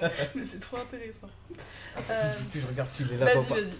[0.34, 1.28] Mais c'est trop intéressant.
[2.10, 3.34] Euh, je regarde s'il est là.
[3.34, 3.76] Vas-y, vas-y.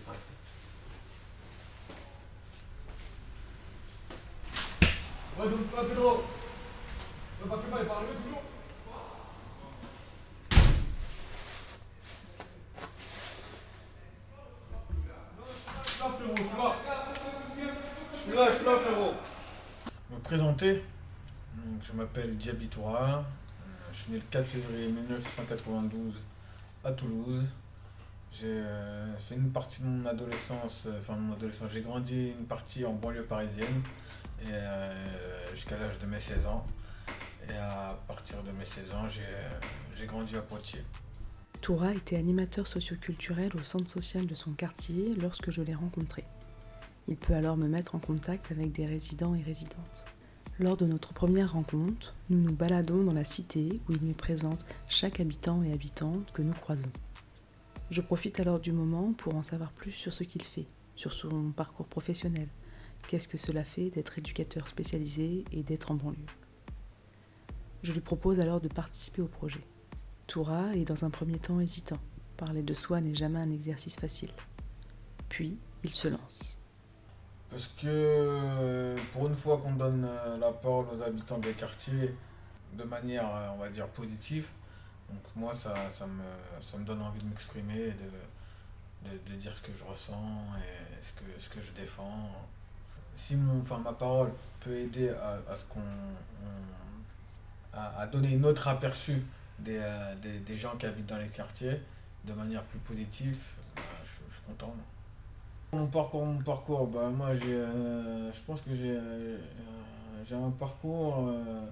[5.39, 6.25] Ouais, donc pas Pedro.
[7.41, 8.43] Le papier il parle toujours.
[15.85, 16.77] Je suis là, frérot, je suis là.
[18.13, 19.15] Je suis là, je suis là, frérot.
[20.11, 20.85] Me présenter.
[21.55, 23.05] Donc, je m'appelle Diaby Toura.
[23.09, 23.23] Euh,
[23.99, 26.15] Je suis né le 4 février 1992
[26.85, 27.43] à Toulouse.
[28.31, 32.47] J'ai euh, fait une partie de mon adolescence, euh, enfin mon adolescence, j'ai grandi une
[32.47, 33.83] partie en banlieue parisienne
[34.47, 34.95] euh,
[35.53, 36.65] jusqu'à l'âge de mes 16 ans.
[37.49, 39.23] Et à partir de mes 16 ans, j'ai
[39.97, 40.85] j'ai grandi à Poitiers.
[41.61, 46.23] Toura était animateur socioculturel au centre social de son quartier lorsque je l'ai rencontré.
[47.09, 50.05] Il peut alors me mettre en contact avec des résidents et résidentes.
[50.61, 54.65] Lors de notre première rencontre, nous nous baladons dans la cité où il me présente
[54.89, 56.91] chaque habitant et habitante que nous croisons.
[57.93, 61.53] Je profite alors du moment pour en savoir plus sur ce qu'il fait, sur son
[61.53, 62.49] parcours professionnel.
[63.07, 66.27] Qu'est-ce que cela fait d'être éducateur spécialisé et d'être en banlieue?
[67.85, 69.63] Je lui propose alors de participer au projet.
[70.27, 72.01] Toura est dans un premier temps hésitant.
[72.37, 74.33] Parler de soi n'est jamais un exercice facile.
[75.29, 76.58] Puis, il se lance.
[77.51, 82.15] Parce que pour une fois qu'on donne euh, la parole aux habitants des quartiers
[82.75, 84.49] de manière, euh, on va dire, positive,
[85.11, 86.23] donc moi ça, ça, me,
[86.71, 91.03] ça me donne envie de m'exprimer, et de, de, dire ce que je ressens et
[91.03, 92.31] ce que, ce que je défends.
[93.17, 94.31] Si mon, enfin, ma parole
[94.61, 99.25] peut aider à, à ce qu'on on- à, à donner une autre aperçu
[99.59, 101.81] des, euh, des, des gens qui habitent dans les quartiers
[102.25, 103.39] de manière plus positive,
[103.77, 104.75] je, je suis content.
[105.73, 109.37] Mon parcours, mon parcours, bah moi j'ai, euh, je pense que j'ai, euh,
[110.27, 111.67] j'ai un parcours euh,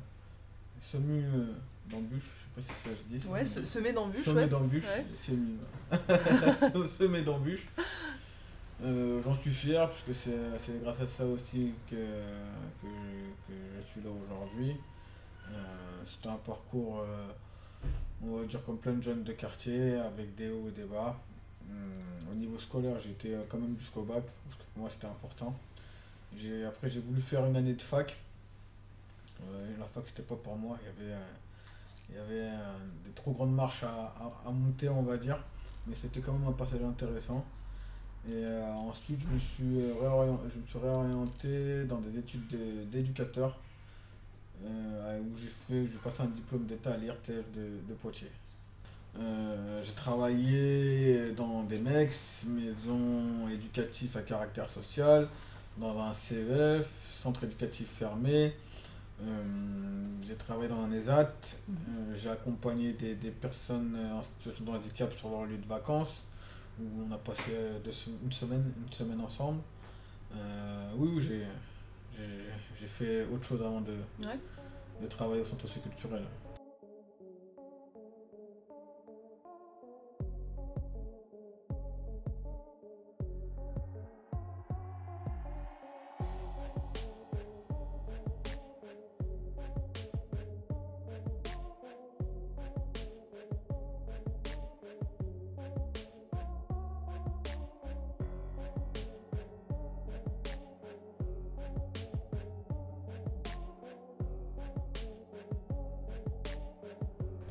[0.82, 1.46] semi euh,
[1.88, 3.26] d'embûches, je sais pas si ça se dit.
[3.26, 4.48] Ouais, semi- se, semer d'embûches, semé ouais.
[4.48, 5.06] d'embûches, Ouais.
[5.16, 5.56] semi,
[5.90, 6.86] ouais.
[6.88, 7.66] semé d'embûches.
[8.84, 10.36] Euh, J'en suis fier parce que c'est
[10.66, 12.86] c'est grâce à ça aussi que, que,
[13.48, 14.76] que je suis là aujourd'hui.
[16.06, 17.02] C'était un parcours,
[18.22, 21.16] on va dire comme plein de jeunes de quartier, avec des hauts et des bas.
[21.68, 25.06] Hum, au niveau scolaire, j'étais euh, quand même jusqu'au bac, parce que pour moi c'était
[25.06, 25.54] important.
[26.68, 28.16] Après, j'ai voulu faire une année de fac.
[29.42, 30.78] Euh, la fac, c'était pas pour moi.
[30.82, 31.26] Il y avait, euh,
[32.10, 34.14] il y avait euh, des trop grandes marches à,
[34.46, 35.38] à- monter, on va dire.
[35.86, 37.44] Mais c'était quand même un passage intéressant.
[38.28, 42.84] Et euh, ensuite, je me, suis euh, je me suis réorienté dans des études de-
[42.84, 43.58] d'éducateur.
[44.64, 48.30] euh, où j'ai passé un diplôme d'état à l'IRTF de, de Poitiers.
[49.20, 55.28] Euh, j'ai travaillé dans des MEX, maisons éducatives à caractère social,
[55.78, 56.88] dans un CEF,
[57.22, 58.54] centre éducatif fermé.
[59.22, 59.42] Euh,
[60.26, 61.30] j'ai travaillé dans un ESAT.
[61.70, 61.72] Euh,
[62.16, 66.24] j'ai accompagné des, des personnes en situation de handicap sur leur lieu de vacances,
[66.78, 67.52] où on a passé
[67.84, 69.60] deux une, semaine, une semaine ensemble.
[70.98, 71.46] Oui, j'ai,
[72.86, 73.92] fait autre chose avant de,
[74.24, 74.38] Ouais.
[75.02, 76.22] de travailler au centre socioculturel.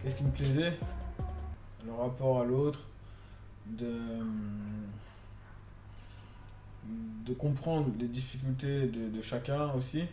[0.05, 0.77] Qu'est-ce qui me plaisait?
[1.83, 2.79] Le rapport à l'autre,
[3.65, 3.91] de,
[7.25, 10.03] de comprendre les difficultés de, de chacun aussi,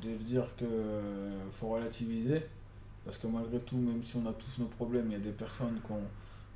[0.00, 2.46] de dire euh, faut relativiser,
[3.04, 5.32] parce que malgré tout, même si on a tous nos problèmes, il y a des
[5.32, 6.06] personnes qui ont,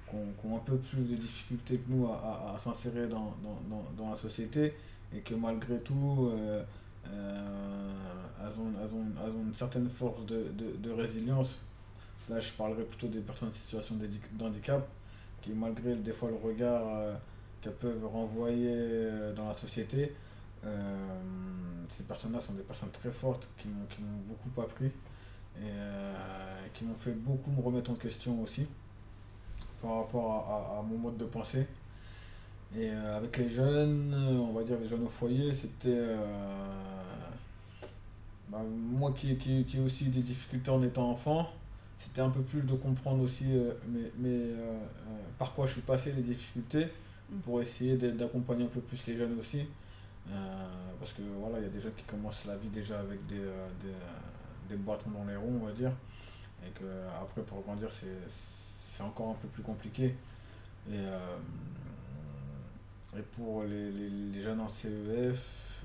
[0.08, 4.16] qui ont- un peu plus de difficultés que nous à, s'insérer dans, dans- dans- la
[4.16, 4.74] société,
[5.12, 6.62] et que malgré tout, euh,
[7.08, 7.92] euh,
[8.42, 11.58] elles, ont, elles ont- elles ont une certaine force de- de résilience
[12.30, 13.96] Là, je parlerai plutôt des personnes en situation
[14.34, 14.86] d'handicap
[15.42, 17.14] qui, malgré des fois le regard euh,
[17.60, 20.14] qu'elles peuvent renvoyer euh, dans la société,
[20.64, 20.96] euh,
[21.90, 24.92] ces personnes-là sont des personnes très fortes qui m'ont beaucoup appris
[25.58, 28.66] et qui m'ont fait beaucoup me remettre en question aussi
[29.82, 31.66] par rapport à, mon mode de pensée.
[32.78, 36.16] Et avec les jeunes, on va dire les jeunes au foyer, c'était
[38.48, 41.50] bah, moi qui, qui, qui ai aussi des difficultés en étant enfant,
[42.00, 43.44] c'était un peu plus de comprendre aussi
[43.88, 44.46] mais, mais
[45.38, 46.86] par quoi je suis passé, les difficultés,
[47.30, 47.38] mm.
[47.40, 49.66] pour essayer d'accompagner un peu plus les jeunes aussi.
[50.98, 53.38] parce que voilà, il y a des jeunes qui commencent la vie déjà avec des,
[53.38, 53.94] des,
[54.70, 55.92] des bâtons dans les ronds, on va dire.
[56.66, 56.84] Et que
[57.22, 60.14] après pour grandir c'est encore un peu plus compliqué.
[60.90, 61.04] Et,
[63.16, 65.82] et pour les, les, jeunes en CEF,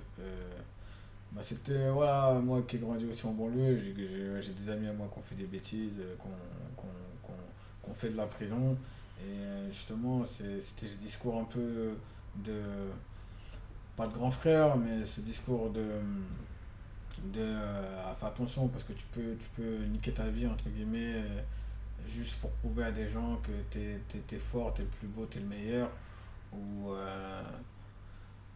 [1.36, 5.10] bah, c'était voilà, moi qui ai grandi aussi en banlieue, j'ai des amis à moi
[5.12, 8.78] qui ont fait des bêtises, euh, qui ont, fait de la prison.
[9.20, 11.98] Et euh, justement, c'était ce discours un peu
[12.38, 12.62] de.
[13.98, 15.84] Pas de grand frère, mais ce discours de.
[17.34, 21.22] de euh, fais attention parce que tu peux, tu peux niquer ta vie, entre guillemets,
[22.08, 24.00] juste pour prouver à des gens que t'es
[24.36, 25.92] es, fort, t'es le plus beau, t'es le meilleur.
[26.54, 26.94] Ou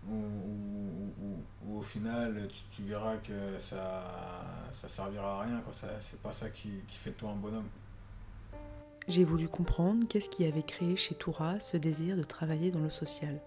[0.08, 4.04] ou, au final tu, verras que ça
[4.74, 7.68] ça servira à rien quand c'est pas ça qui, fait de toi un bonhomme.
[9.08, 12.90] J'ai voulu comprendre qu'est-ce qui avait créé chez Toura ce désir de travailler dans le
[12.90, 13.40] social.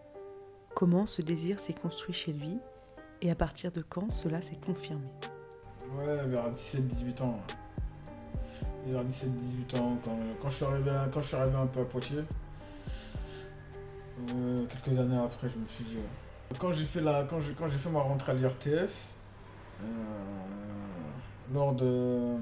[0.75, 2.59] Comment ce désir s'est construit chez lui
[3.21, 5.07] et à partir de quand cela s'est confirmé.
[5.97, 7.41] Ouais, vers 17-18 ans.
[8.87, 9.99] Vers 17-18 ans,
[10.41, 12.25] quand, je suis arrivé, quand je suis arrivé un peu à Poitiers,
[14.35, 15.99] euh, quelques années après, je me suis dit,
[16.59, 19.13] quand j'ai fait, la, quand quand j'ai fait ma rentrée à l'IRTS,
[19.83, 19.87] euh,
[21.53, 22.37] lors de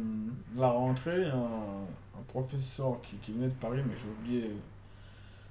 [0.57, 1.87] la rentrée, un,
[2.29, 4.57] professeur qui, qui, venait de Paris, mais j'ai oublié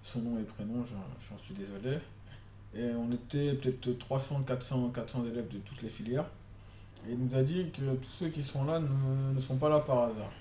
[0.01, 1.97] son nom et prénom, j'en suis désolé.
[2.73, 6.29] Et on était peut-être 300, 400, 400 élèves de toutes les filières.
[7.07, 9.79] Et il nous a dit que tous ceux qui sont là ne, sont pas là
[9.79, 10.31] par hasard.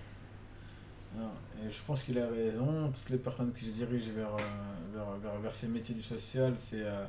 [1.65, 2.93] Et je pense qu'il a raison.
[2.93, 7.05] Toutes les personnes qui se dirigent vers, euh, vers, ces métiers du social, c'est euh,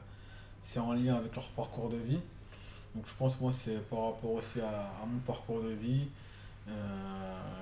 [0.64, 2.20] c'est en lien avec leur parcours de vie.
[2.96, 6.08] Donc je pense moi c'est par rapport aussi à, mon parcours de vie
[6.68, 6.72] euh,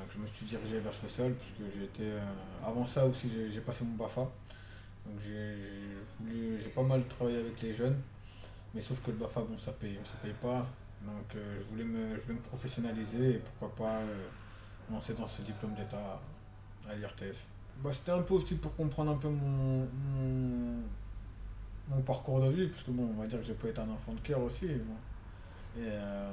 [0.07, 2.21] que je me suis dirigé vers ce social puisque j'étais euh,
[2.65, 4.21] avant ça aussi j'ai passé mon BAFA.
[4.21, 7.99] Donc j'ai pas mal travaillé avec les jeunes.
[8.73, 10.65] Mais sauf que le BAFA bon ça paye ça paye pas.
[11.01, 12.17] Donc euh, je, voulais me,
[12.49, 13.99] professionnaliser et pourquoi pas
[14.91, 16.19] lancer dans ce diplôme d'état
[16.89, 17.47] à l'IRTS.
[17.83, 19.87] Bah, C'était un peu aussi pour comprendre un peu mon
[22.05, 24.13] parcours de vie, parce que bon, on va dire que j'ai pas été un enfant
[24.13, 24.65] de cœur aussi.
[24.65, 24.79] Et,
[25.79, 26.29] euh,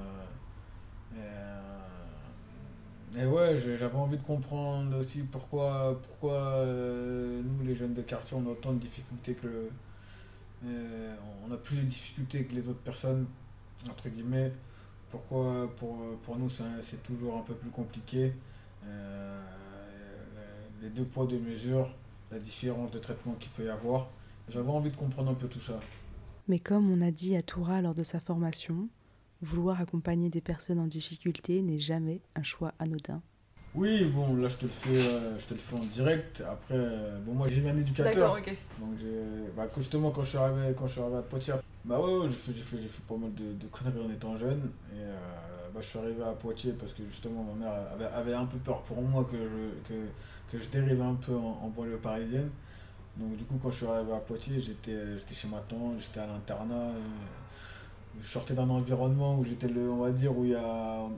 [1.16, 1.60] euh,
[3.16, 8.36] et, ouais, j'avais envie de comprendre aussi pourquoi, pourquoi euh, nous, les jeunes de quartier,
[8.36, 9.68] on a autant de difficultés que.
[10.64, 13.26] on a plus de difficultés que les autres personnes,
[13.90, 14.52] entre guillemets.
[15.10, 18.32] Pourquoi pour, pour nous c'est toujours un peu plus compliqué.
[20.82, 21.88] les deux poids, deux mesures,
[22.32, 24.08] la différence de traitement qu'il peut y avoir.
[24.48, 25.80] J'avais envie de comprendre un peu tout ça.
[26.48, 28.88] Mais comme on a dit à Toura lors de sa formation,
[29.40, 33.22] vouloir accompagner des personnes en difficulté n'est jamais un choix anodin.
[33.74, 36.42] Oui, bon, là je te le fais, euh, je te le fais en direct.
[36.48, 38.14] Après, euh, bon, moi j'ai un éducateur.
[38.14, 38.56] D'accord, ok.
[38.78, 38.98] Donc
[39.56, 41.54] bah, justement quand je suis arrivé, quand je suis arrivé à Poitiers,
[41.84, 44.70] bah ouais, j'ai fait, fait, fait, pas mal de, de, conneries en étant jeune.
[44.94, 45.16] Et euh,
[45.74, 48.58] bah, je suis arrivé à Poitiers parce que justement ma mère avait, avait un peu
[48.58, 50.06] peur pour moi que je, que,
[50.52, 52.50] que je dérive un peu en, en banlieue parisienne.
[53.16, 56.26] Donc du coup quand je suis arrivé à Poitiers, j'étais chez ma tante, j'étais à
[56.26, 56.74] l'internat.
[56.74, 57.00] Euh,
[58.20, 61.08] je sortais d'un environnement où j'étais le, on va dire, où il y a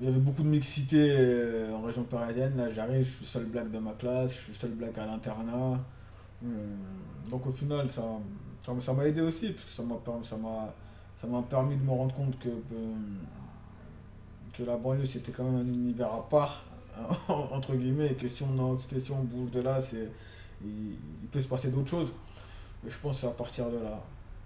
[0.00, 2.56] il y avait beaucoup de mixité euh, en région parisienne.
[2.56, 5.80] Là, j'arrive, je suis seul black de ma classe, je suis seul black à l'internat.
[6.44, 6.48] Euh,
[7.30, 8.02] donc, au final, ça
[8.80, 10.72] ça m'a aidé aussi, parce que ça m'a
[11.20, 12.48] ça m'a permis de me rendre compte que,
[14.52, 16.64] que la banlieue, c'était quand même un univers à part,
[17.28, 20.10] entre guillemets, et que si on, que si on bouge de là, c'est
[20.66, 22.12] il, peut se passer d'autres choses.
[22.84, 24.02] Mais je pense que c'est à partir de là.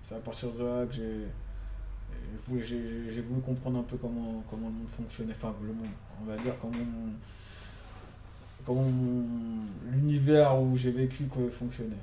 [0.09, 1.27] C'est à partir de là que j'ai
[2.59, 5.87] j'ai voulu comprendre un peu comment, comment le monde fonctionnait, enfin le monde,
[6.21, 6.79] on va dire comment,
[8.65, 8.87] comment
[9.91, 11.97] l'univers où j'ai vécu fonctionnait.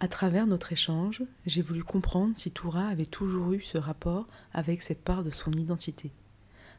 [0.00, 4.82] À travers notre échange, j'ai voulu comprendre si Toura avait toujours eu ce rapport avec
[4.82, 6.10] cette part de son identité,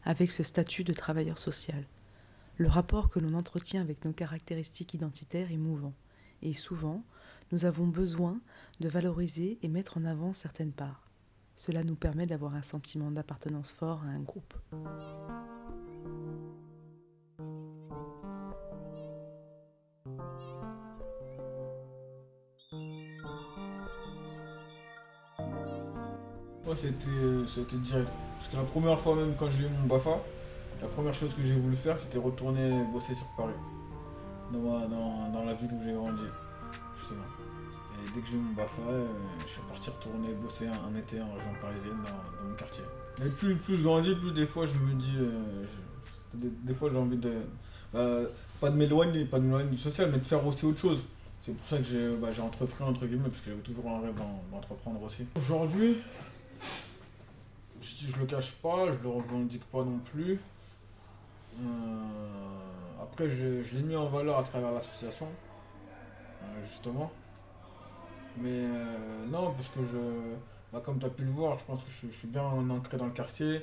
[0.04, 1.84] avec ce statut de travailleur social.
[2.58, 5.94] Le rapport que l'on entretient avec nos caractéristiques identitaires est mouvant
[6.42, 7.04] et souvent,
[7.52, 8.40] nous avons besoin
[8.80, 11.04] de valoriser et mettre en avant certaines parts.
[11.56, 14.54] Cela nous permet d'avoir un sentiment d'appartenance fort à un groupe.
[26.66, 28.12] Moi, c'était direct.
[28.38, 30.22] Parce que la première fois, même quand j'ai eu mon BAFA,
[30.82, 33.54] la première chose que j'ai voulu faire, c'était retourner bosser sur Paris
[34.52, 36.24] dans, la ville où j'ai grandi,
[36.98, 37.24] justement.
[38.04, 39.08] Et dès que j'ai eu mon BAFA, euh,
[39.46, 42.84] je suis parti retourner bosser un, été en région parisienne dans, mon quartier.
[43.26, 45.66] Et plus, je grandis, plus des fois je me dis, euh,
[46.34, 47.32] Des, fois, j'ai envie de.
[47.94, 48.22] bah,
[48.60, 51.02] pas de m'éloigner, pas de m'éloigner du social, mais de faire aussi autre chose.
[51.46, 54.16] C'est pour ça que j'ai bah, entrepris, entre guillemets, parce que j'avais toujours un rêve
[54.16, 55.26] d'en- d'entreprendre aussi.
[55.36, 55.98] Aujourd'hui,
[57.82, 60.40] je, je le cache pas, je le revendique pas non plus.
[61.62, 61.66] Euh,
[63.12, 65.28] après, je, l'ai mis en valeur à travers l'association,
[66.44, 67.12] euh, justement.
[68.38, 70.36] Mais euh, non, parce que je,
[70.74, 73.06] bah, comme tu as pu le voir, je pense que je, suis bien ancré dans
[73.06, 73.62] le quartier.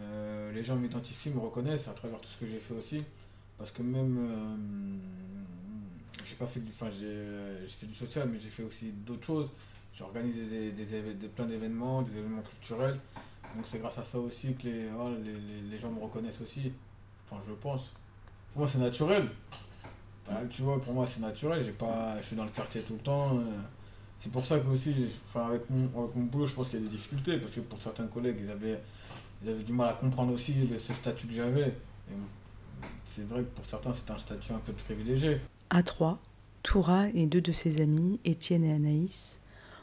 [0.00, 3.04] Euh, les gens m'identifient, me reconnaissent à travers tout ce que j'ai fait aussi.
[3.58, 5.00] Parce que même,
[6.24, 9.50] j'ai pas fait du, enfin j'ai fait du social, mais j'ai fait aussi d'autres choses.
[9.92, 10.70] J'ai organisé des,
[11.14, 13.00] des, plein d'événements, des événements culturels.
[13.56, 16.72] Donc c'est grâce à ça aussi que les, les, les- les gens me reconnaissent aussi.
[17.26, 17.92] Enfin, je pense.
[18.58, 19.28] Moi, c'est naturel.
[20.28, 21.62] Bah, tu vois, pour moi, c'est naturel.
[21.64, 23.36] J'ai pas, je suis dans le quartier tout le temps.
[23.38, 23.42] euh.
[24.18, 24.92] C'est pour ça que aussi,
[25.28, 25.86] enfin, avec mon,
[26.24, 27.38] boulot, je pense qu'il y a des difficultés.
[27.38, 28.80] Parce que pour certains collègues, ils avaient,
[29.44, 31.72] ils avaient du mal à comprendre aussi le- ce statut que j'avais.
[33.10, 35.40] C'est vrai que pour certains, c'est un statut un peu privilégié.
[35.70, 36.18] À trois,
[36.64, 39.38] Toura et deux de ses amis, Étienne et Anaïs,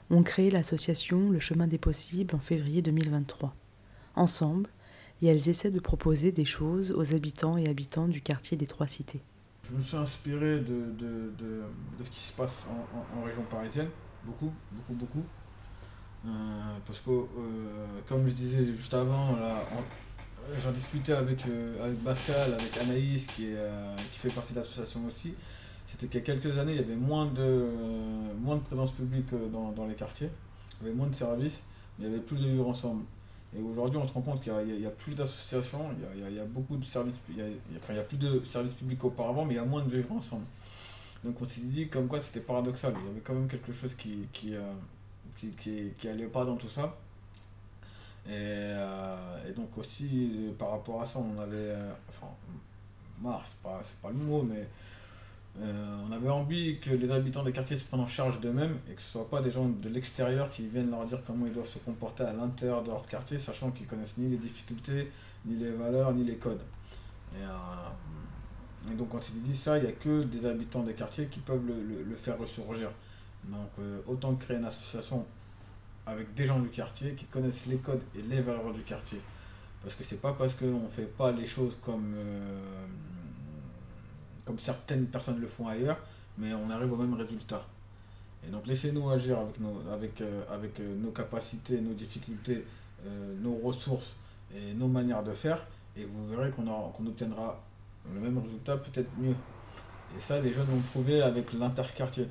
[0.09, 3.55] ont créé l'association Le Chemin des Possibles en février 2023.
[4.15, 4.69] Ensemble,
[5.21, 8.87] et elles essaient de proposer des choses aux habitants et habitantes du quartier des Trois
[8.87, 9.21] Cités.
[9.63, 11.61] Je me suis inspiré de, de, de,
[11.97, 13.89] de ce qui se passe en, région parisienne,
[14.23, 15.23] beaucoup, beaucoup, beaucoup.
[16.25, 16.29] Euh,
[16.85, 17.25] parce que, euh,
[18.07, 19.37] comme je disais juste avant,
[20.61, 23.47] j'en discutais avec, euh, avec Pascal, avec Anaïs, qui,
[24.11, 25.33] qui fait partie de l'association aussi.
[25.87, 27.67] C'était qu'il y a quelques années, il y avait moins de,
[28.39, 30.29] moins de présence publique dans, dans les quartiers,
[30.81, 31.61] il y avait moins de services,
[31.97, 33.03] mais il y avait plus de vivre ensemble.
[33.57, 36.39] Et aujourd'hui, on se rend compte qu'il y a- plus d'associations, il il il y
[36.39, 39.59] a beaucoup de services, il y a, plus de services publics qu'auparavant, mais il y
[39.59, 40.45] a moins de vivre ensemble.
[41.23, 43.95] Donc on s'est dit comme quoi c'était paradoxal, il y avait quand même quelque chose
[43.95, 44.61] qui, qui, euh,
[45.37, 45.49] qui,
[45.97, 46.95] qui, allait pas dans tout ça.
[48.27, 52.27] Et, euh, donc aussi euh, par rapport à ça, on avait, euh, enfin,
[53.21, 54.67] marre, c'est pas, pas le mot, mais
[55.61, 58.93] euh, on avait envie que les habitants des quartiers se prennent en charge d'eux-mêmes et
[58.93, 61.53] que ce ne soient pas des gens de l'extérieur qui viennent leur dire comment ils
[61.53, 65.11] doivent se comporter à l'intérieur de leur quartier, sachant qu'ils connaissent ni les difficultés,
[65.45, 66.61] ni les valeurs, ni les codes.
[67.37, 71.27] Et, euh, donc quand il dit ça, il n'y a que des habitants des quartiers
[71.27, 72.91] qui peuvent le, faire ressurgir.
[73.45, 75.25] Donc euh, autant créer une association
[76.05, 79.21] avec des gens du quartier qui connaissent les codes et les valeurs du quartier.
[79.81, 82.15] Parce que c'est pas parce qu'on ne fait pas les choses comme,
[84.45, 85.97] comme certaines personnes le font ailleurs,
[86.37, 87.65] mais on arrive au même résultat.
[88.47, 92.65] Et donc laissez-nous agir avec nos, avec, euh, avec euh, nos capacités, nos difficultés,
[93.05, 94.13] euh, nos ressources
[94.55, 95.65] et nos manières de faire,
[95.97, 97.61] et vous verrez qu'on qu'on obtiendra
[98.13, 99.35] le même résultat, peut-être mieux.
[100.15, 102.27] Et ça, les jeunes l'ont prouvé avec l'interquartier.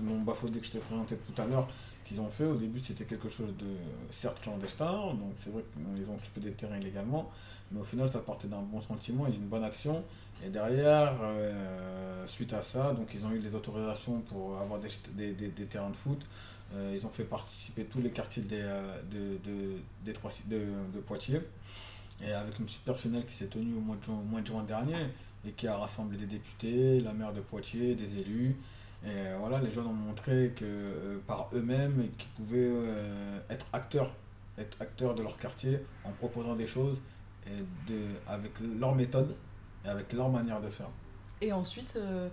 [0.00, 1.68] Mon Bafodé que je t'ai présenté tout à l'heure,
[2.04, 2.44] qu'ils ont fait.
[2.44, 3.66] Au début, c'était quelque chose de
[4.12, 7.30] certes clandestin, donc c'est vrai qu'ils ont occupé des terrains illégalement,
[7.72, 10.02] mais au final, ça partait d'un bon sentiment et d'une bonne action.
[10.44, 14.88] Et derrière, euh, suite à ça, donc ils ont eu les autorisations pour avoir des,
[15.14, 16.20] des- des- terrains de foot.
[16.74, 19.38] Euh, ils ont fait participer tous les quartiers euh, de,
[20.04, 20.12] de-
[21.00, 21.40] Poitiers.
[22.24, 24.96] Et avec une super finale qui s'est tenue au mois, au mois de juin dernier
[25.46, 28.56] et qui a rassemblé des députés, la maire de Poitiers, des élus.
[29.04, 33.66] Et euh, voilà, les jeunes ont montré que euh, par eux-mêmes, qu'ils pouvaient euh, être
[33.72, 34.10] acteurs,
[34.58, 37.00] être acteurs de leur quartier en proposant des choses
[37.46, 39.34] et de, avec leur méthode
[39.84, 40.88] et avec leur manière de faire.
[41.42, 42.28] Et ensuite, euh,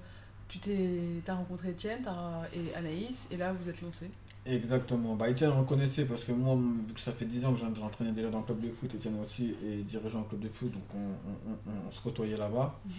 [0.47, 4.09] tu t'es, as rencontré Étienne t'as- et Anaïs, et là vous êtes lancés.
[4.45, 5.15] Exactement.
[5.15, 6.55] Bah, Etienne, on connaissait parce que moi,
[6.87, 8.93] vu que ça fait 10 ans que j'en- j'entraînais déjà dans le club de foot,
[8.95, 12.37] Etienne aussi est dirigeant au club de foot, donc on, on- on- on se côtoyait
[12.37, 12.79] là-bas.
[12.85, 12.93] Mhm.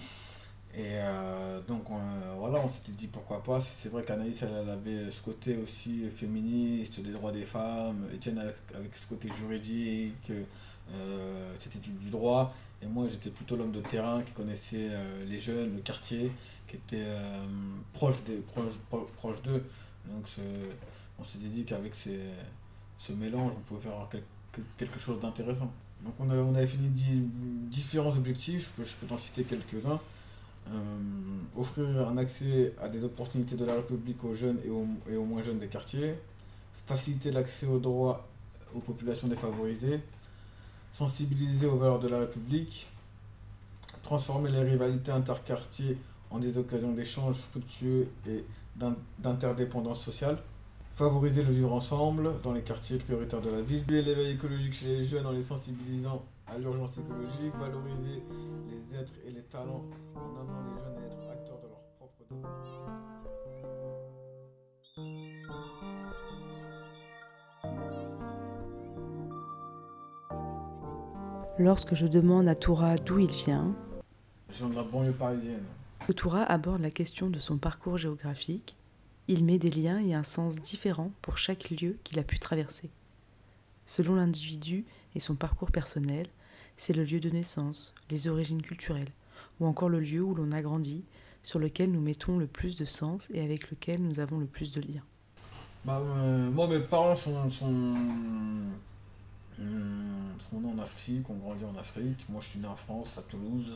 [0.74, 2.00] Et euh, donc on,
[2.38, 3.60] voilà, on s'était dit pourquoi pas.
[3.60, 8.06] C'est vrai qu'Anaïs, elle, avait ce côté aussi féministe, des droits des femmes.
[8.14, 10.30] Etienne avec, avec ce côté juridique,
[10.94, 12.54] euh, c'était du, droit.
[12.82, 16.32] Et moi, j'étais plutôt l'homme de terrain qui connaissait euh, les jeunes, le quartier,
[16.66, 17.44] qui était euh,
[17.92, 19.62] proche des proche, pro- proche d'eux.
[20.10, 20.24] Donc
[21.18, 21.92] on s'était dit qu'avec
[22.98, 25.70] ce mélange, on pouvait faire quel- quel- quelque chose d'intéressant.
[26.02, 27.22] Donc on, a- on avait fini di-
[27.70, 30.00] différents objectifs, je peux, je peux t'en citer quelques-uns.
[30.68, 30.74] Euh,
[31.56, 35.58] offrir un accès à des opportunités de la République aux jeunes et aux, moins jeunes
[35.58, 36.14] des quartiers,
[36.86, 38.26] faciliter l'accès aux droits
[38.74, 40.00] aux populations défavorisées,
[40.92, 42.86] sensibiliser aux valeurs de la République,
[44.02, 45.98] transformer les rivalités interquartiers
[46.30, 48.44] en des occasions d'échanges fructueux et
[48.76, 50.38] d'in- d'interdépendance sociale,
[50.94, 55.06] favoriser le vivre ensemble dans les quartiers prioritaires de la ville, l'éveil écologique chez les
[55.06, 58.22] jeunes en les sensibilisant à l'urgence écologique, valoriser
[58.68, 62.24] les êtres et les talents en amenant les jeunes à être acteurs de leur propre
[62.28, 62.52] développement.
[71.58, 73.74] Lorsque je demande à Toura d'où il vient,
[74.50, 75.64] Je viens de la banlieue parisienne.
[76.14, 78.76] Toura aborde la question de son parcours géographique,
[79.28, 82.90] il met des liens et un sens différents pour chaque lieu qu'il a pu traverser.
[83.86, 86.26] Selon l'individu et son parcours personnel,
[86.76, 89.12] c'est le lieu de naissance, les origines culturelles,
[89.60, 91.04] ou encore le lieu où l'on a grandi,
[91.42, 94.72] sur lequel nous mettons le plus de sens et avec lequel nous avons le plus
[94.72, 95.04] de liens.
[95.84, 98.72] Bah, euh, moi, mes parents sont, sont, hum,
[99.58, 102.24] sont nés en Afrique, ont grandi en Afrique.
[102.28, 103.72] Moi, je suis né en France, à Toulouse.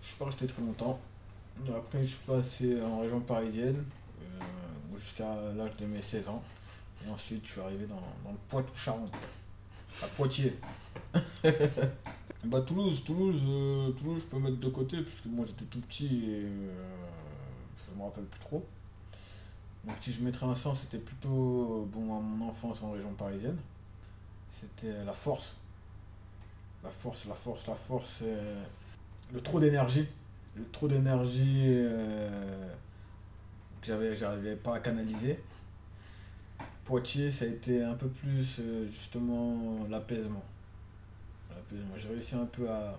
[0.00, 0.98] Je suis pas resté très longtemps.
[1.68, 3.84] Après, je suis passé en région parisienne
[4.20, 6.42] euh, jusqu'à l'âge de mes 16 ans.
[7.06, 9.12] Et ensuite, je suis arrivé dans, dans le Poitou-Charentes,
[10.02, 10.54] à Poitiers.
[12.44, 16.30] bah, Toulouse, Toulouse, euh, Toulouse, je peux mettre de côté, puisque moi j'étais tout petit
[16.30, 16.72] et euh,
[17.88, 18.64] je me rappelle plus trop.
[19.84, 23.58] Donc si je mettrais un sens, c'était plutôt bon à mon enfance en région parisienne.
[24.48, 25.54] C'était la force.
[26.82, 28.20] La force, la force, la force.
[28.22, 28.62] euh,
[29.32, 30.06] le trop d'énergie.
[30.56, 32.68] Le trop d'énergie euh,
[33.80, 35.40] que j'avais, j'arrivais pas à canaliser.
[36.84, 40.44] Poitiers, ça a été un peu plus euh, justement l'apaisement.
[41.50, 41.94] L'apaisement.
[41.96, 42.96] J'ai réussi un peu à,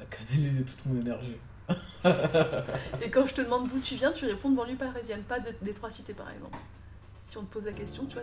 [0.00, 1.36] à canaliser toute mon énergie.
[3.02, 5.50] Et quand je te demande d'où tu viens, tu réponds de banlieue parisienne, pas de,
[5.62, 6.56] des trois cités par exemple.
[7.24, 8.22] Si on te pose la question, tu vois,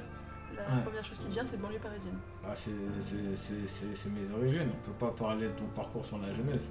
[0.56, 0.84] la Ouais.
[0.84, 2.18] première chose qui te vient, c'est banlieue parisienne.
[2.46, 2.70] Ah, c'est,
[3.02, 4.68] c'est- c'est- c'est- c'est mes origines.
[4.72, 6.70] On peut pas parler de ton parcours sans la jeunesse.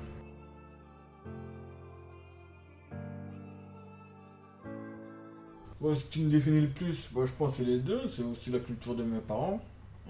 [5.83, 8.09] Ce qui me définit le plus, je pense que c'est les deux.
[8.09, 9.61] C'est aussi la culture de mes parents.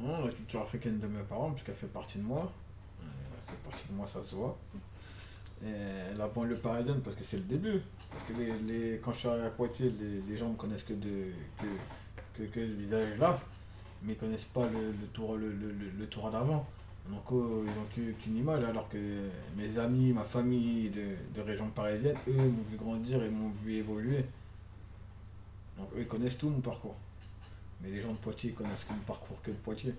[0.05, 2.51] hein, la culture africaine de mes parents, puisqu'elle fait partie de moi.
[3.03, 3.05] Euh,
[3.47, 4.59] Elle fait partie de moi, ça se voit.
[5.65, 7.81] Et la banlieue parisienne, parce que c'est le début.
[8.11, 8.33] Parce que
[8.67, 9.93] les, quand je suis arrivé à Poitiers,
[10.29, 11.33] les, gens me connaissent que, de,
[12.37, 13.39] que, que, ce visage-là
[14.03, 16.67] mais ils connaissent pas le, tour le, le, le- tour d'avant.
[17.11, 18.97] Donc euh, ils n'ont qu'une image, alors que
[19.59, 23.75] mes amis, ma famille de, de région parisienne, eux m'ont vu grandir et m'ont vu
[23.75, 24.25] évoluer.
[25.81, 26.95] Donc eux ils connaissent tout mon parcours.
[27.81, 29.95] Mais les gens de Poitiers connaissent mon parcours que de Poitiers.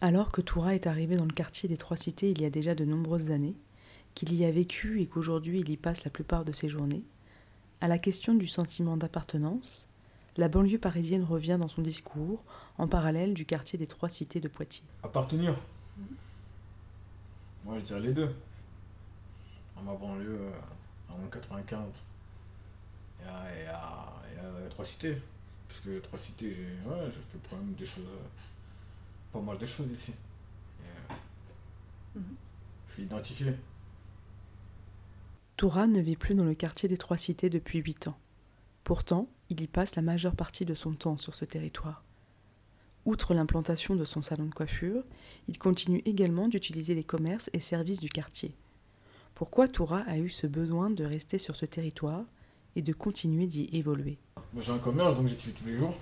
[0.00, 2.74] Alors que Toura est arrivé dans le quartier des Trois Cités il y a déjà
[2.74, 3.54] de nombreuses années,
[4.14, 7.02] qu'il y a vécu et qu'aujourd'hui il y passe la plupart de ses journées,
[7.80, 9.88] à la question du sentiment d'appartenance,
[10.36, 12.42] la banlieue parisienne revient dans son discours
[12.78, 14.84] en parallèle du quartier des Trois Cités de Poitiers.
[15.02, 15.54] Appartenir.
[17.64, 18.34] Moi je dirais les deux.
[19.78, 20.50] À ma banlieue, euh,
[21.12, 21.80] à mon 95.
[23.20, 24.21] Et à, et à- et à
[24.72, 25.18] Trois Cités.
[25.68, 28.04] Parce que Trois Cités, j'ai ouais, j'ai fait quand même des choses.
[28.06, 28.26] euh,
[29.32, 30.12] pas mal de choses ici.
[30.12, 31.14] Et, euh,
[32.20, 32.34] Mhm.
[32.88, 33.54] Je suis identifié.
[35.56, 38.18] Toura ne vit plus dans le quartier des Trois Cités depuis huit ans.
[38.84, 42.02] Pourtant, il y passe la majeure partie de son temps sur ce territoire.
[43.04, 45.04] Outre l'implantation de son salon de coiffure,
[45.48, 48.54] il continue également d'utiliser les commerces et services du quartier.
[49.34, 52.24] Pourquoi Toura a eu ce besoin de rester sur ce territoire?
[52.76, 54.18] Et de continuer d'y évoluer
[54.52, 55.94] Moi, J'ai un commerce, donc j'y suis tous les jours.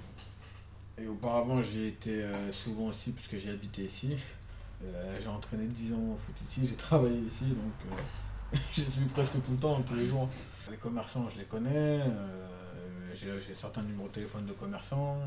[0.98, 4.16] Et auparavant, j'y étais euh, souvent aussi, puisque j'ai habité ici.
[4.84, 7.92] Euh, j'ai entraîné 10 ans au foot ici, j'ai travaillé ici, donc
[8.54, 10.28] euh, j'y suis presque tout le temps, tous les jours.
[10.70, 12.00] Les commerçants, je les connais.
[13.14, 15.18] j'ai certains numéros de téléphone de commerçants.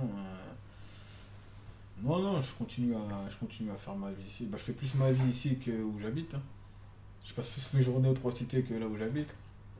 [2.02, 4.46] Non, non, je continue, à, je continue à faire ma vie ici.
[4.46, 6.34] Bah, je fais plus ma vie ici que où j'habite.
[6.34, 6.42] hein.
[7.26, 9.30] Je passe plus mes journées aux trois cités que là où j'habite.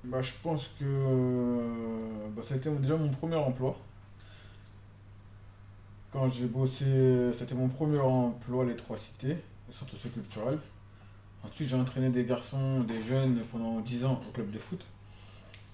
[0.04, 3.78] Bah, je pense que euh, bah, ça a été déjà mon premier emploi.
[6.12, 9.38] Quand j'ai bossé, c'était mon premier emploi, les trois cités,
[9.68, 10.60] le centre socioculturel.
[11.44, 14.86] Ensuite, j'ai entraîné des garçons, des jeunes pendant 10 ans au club de foot.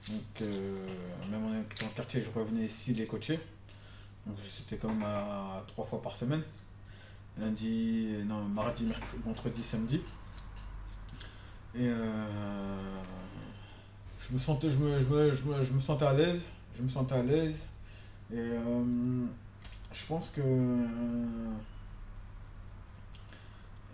[0.10, 0.88] Donc, euh,
[1.32, 3.40] même en étant quartier, je revenais ici les coacher.
[4.28, 6.44] Donc, c'était même à trois fois par semaine.
[7.40, 10.02] Lundi, non, mardi, mercredi, vendredi, samedi.
[11.76, 13.02] Et euh,
[14.20, 16.42] je me sentais, je me, je me, je me, je me sentais à l'aise.
[16.78, 17.56] Je me sentais à l'aise.
[18.32, 19.26] Et euh,
[19.92, 20.42] je pense que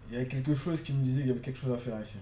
[0.07, 1.99] il y avait quelque chose qui me disait qu'il y avait quelque chose à faire
[2.01, 2.17] ici.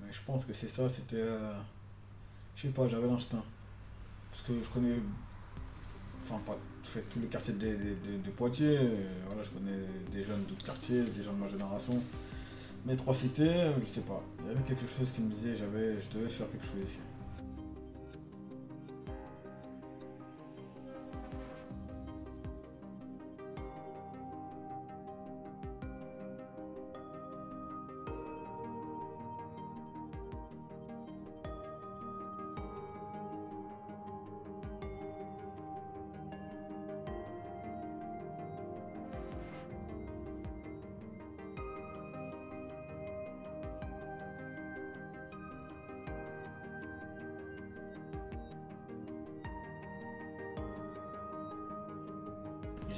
[0.00, 1.16] Mais je pense que c'est ça, c'était.
[1.16, 1.52] euh,
[2.56, 3.42] je sais pas, j'avais l'instinct.
[4.30, 4.96] Parce que je connais.
[6.24, 6.56] Enfin, pas
[7.10, 8.78] tous les quartiers de, de- de- Poitiers.
[9.26, 9.78] voilà, je connais
[10.12, 12.00] des jeunes d'autres quartiers, des gens de ma génération.
[12.86, 14.22] Mais trois cités, je sais pas.
[14.40, 17.00] Il y avait quelque chose qui me disait j'avais, je devais faire quelque chose ici.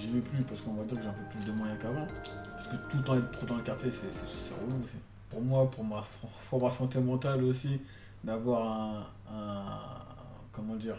[0.02, 2.06] J'y vais plus parce qu'on va dire que j'ai un peu plus de moyens qu'avant.
[2.56, 4.96] Parce que tout le temps être trop dans le quartier, c'est relou aussi.
[5.30, 6.02] Pour moi, pour ma,
[6.50, 7.80] pour ma santé mentale aussi,
[8.24, 9.78] d'avoir un, un-
[10.52, 10.96] comment dire,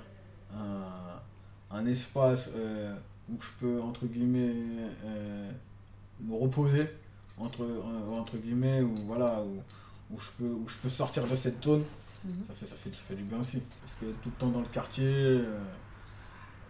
[0.54, 2.96] un, un espace euh,
[3.32, 4.54] où je peux, entre guillemets,
[5.06, 5.52] euh,
[6.22, 6.88] me reposer,
[7.38, 9.62] entre, euh, entre guillemets, où, voilà, où,
[10.14, 11.84] où je peux, où je peux sortir de cette zone,
[12.26, 12.46] Mhm.
[12.48, 13.62] ça, fait, ça, fait, ça fait du bien aussi.
[13.82, 15.60] Parce que tout le temps dans le quartier, euh,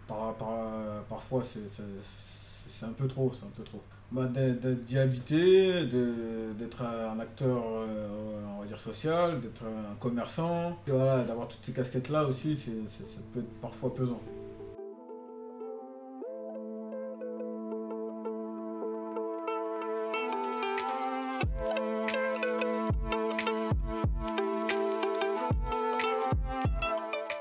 [0.06, 3.80] par, par- parfois, c'est un peu trop, c'est un peu trop.
[4.12, 8.08] Bah, D'y habiter, d'être un acteur, euh,
[8.56, 13.06] on va dire, social, d'être un commerçant, voilà, d'avoir toutes ces casquettes-là aussi, c'est c'est-
[13.14, 14.20] ça peut être parfois pesant.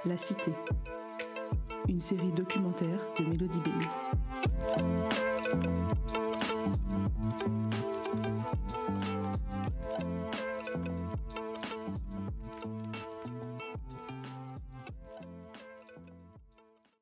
[0.05, 0.51] La Cité.
[2.15, 3.87] Série documentaire de Mélodie Béni.